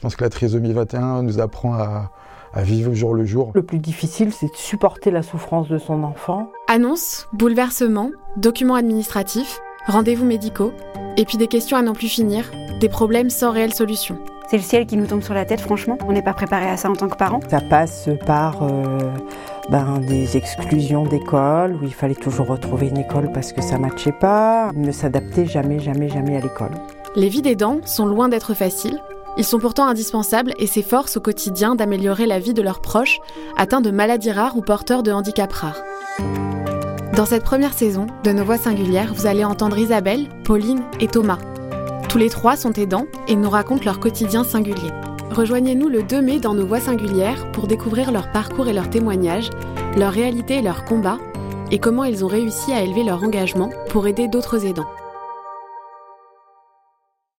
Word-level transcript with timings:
Je 0.00 0.04
pense 0.06 0.16
que 0.16 0.24
la 0.24 0.30
trisomie 0.30 0.72
21 0.72 1.22
nous 1.24 1.40
apprend 1.40 1.74
à, 1.74 2.10
à 2.54 2.62
vivre 2.62 2.90
au 2.90 2.94
jour 2.94 3.12
le 3.12 3.26
jour. 3.26 3.52
Le 3.54 3.62
plus 3.62 3.80
difficile, 3.80 4.32
c'est 4.32 4.46
de 4.46 4.56
supporter 4.56 5.10
la 5.10 5.22
souffrance 5.22 5.68
de 5.68 5.76
son 5.76 6.04
enfant. 6.04 6.50
Annonce, 6.68 7.28
bouleversement, 7.34 8.08
documents 8.38 8.76
administratifs, 8.76 9.60
rendez-vous 9.86 10.24
médicaux, 10.24 10.72
et 11.18 11.26
puis 11.26 11.36
des 11.36 11.48
questions 11.48 11.76
à 11.76 11.82
n'en 11.82 11.92
plus 11.92 12.08
finir, 12.08 12.50
des 12.80 12.88
problèmes 12.88 13.28
sans 13.28 13.50
réelle 13.50 13.74
solution. 13.74 14.16
C'est 14.48 14.56
le 14.56 14.62
ciel 14.62 14.86
qui 14.86 14.96
nous 14.96 15.06
tombe 15.06 15.20
sur 15.20 15.34
la 15.34 15.44
tête, 15.44 15.60
franchement. 15.60 15.98
On 16.08 16.12
n'est 16.12 16.22
pas 16.22 16.32
préparé 16.32 16.70
à 16.70 16.78
ça 16.78 16.88
en 16.88 16.94
tant 16.94 17.08
que 17.08 17.18
parents. 17.18 17.40
Ça 17.50 17.60
passe 17.60 18.08
par 18.24 18.62
euh, 18.62 18.98
ben, 19.68 19.98
des 19.98 20.38
exclusions 20.38 21.04
d'école, 21.04 21.76
où 21.76 21.84
il 21.84 21.92
fallait 21.92 22.14
toujours 22.14 22.46
retrouver 22.46 22.88
une 22.88 22.96
école 22.96 23.30
parce 23.32 23.52
que 23.52 23.60
ça 23.60 23.76
ne 23.76 23.82
matchait 23.82 24.14
pas. 24.18 24.72
ne 24.74 24.92
s'adapter 24.92 25.44
jamais, 25.44 25.78
jamais, 25.78 26.08
jamais 26.08 26.38
à 26.38 26.40
l'école. 26.40 26.72
Les 27.16 27.28
vies 27.28 27.42
des 27.42 27.54
dents 27.54 27.80
sont 27.84 28.06
loin 28.06 28.30
d'être 28.30 28.54
faciles. 28.54 28.98
Ils 29.36 29.44
sont 29.44 29.58
pourtant 29.58 29.86
indispensables 29.86 30.54
et 30.58 30.66
s'efforcent 30.66 31.16
au 31.16 31.20
quotidien 31.20 31.74
d'améliorer 31.74 32.26
la 32.26 32.38
vie 32.38 32.54
de 32.54 32.62
leurs 32.62 32.80
proches 32.80 33.20
atteints 33.56 33.80
de 33.80 33.90
maladies 33.90 34.32
rares 34.32 34.56
ou 34.56 34.60
porteurs 34.60 35.02
de 35.02 35.12
handicaps 35.12 35.54
rares. 35.54 35.82
Dans 37.16 37.26
cette 37.26 37.44
première 37.44 37.74
saison 37.74 38.06
de 38.24 38.32
Nos 38.32 38.44
Voix 38.44 38.58
Singulières, 38.58 39.14
vous 39.14 39.26
allez 39.26 39.44
entendre 39.44 39.78
Isabelle, 39.78 40.28
Pauline 40.44 40.82
et 41.00 41.08
Thomas. 41.08 41.38
Tous 42.08 42.18
les 42.18 42.30
trois 42.30 42.56
sont 42.56 42.72
aidants 42.72 43.06
et 43.28 43.36
nous 43.36 43.50
racontent 43.50 43.84
leur 43.84 44.00
quotidien 44.00 44.42
singulier. 44.42 44.90
Rejoignez-nous 45.30 45.88
le 45.88 46.02
2 46.02 46.22
mai 46.22 46.40
dans 46.40 46.54
Nos 46.54 46.66
Voix 46.66 46.80
Singulières 46.80 47.50
pour 47.52 47.66
découvrir 47.66 48.10
leur 48.10 48.32
parcours 48.32 48.68
et 48.68 48.72
leurs 48.72 48.90
témoignages, 48.90 49.50
leur 49.96 50.12
réalité 50.12 50.56
et 50.56 50.62
leurs 50.62 50.84
combats, 50.84 51.18
et 51.70 51.78
comment 51.78 52.04
ils 52.04 52.24
ont 52.24 52.28
réussi 52.28 52.72
à 52.72 52.82
élever 52.82 53.04
leur 53.04 53.22
engagement 53.22 53.70
pour 53.90 54.06
aider 54.06 54.26
d'autres 54.26 54.66
aidants. 54.66 54.88